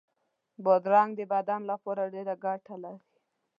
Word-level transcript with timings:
بادرنګ 0.63 1.11
د 1.19 1.21
بدن 1.33 1.61
لپاره 1.71 2.11
ډېره 2.13 2.33
ګټه 2.45 2.75
لري. 2.83 3.07